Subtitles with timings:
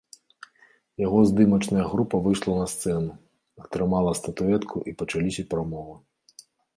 [1.01, 3.13] Яго здымачная група выйшла на сцэну,
[3.65, 5.95] атрымала статуэтку і пачаліся прамовы.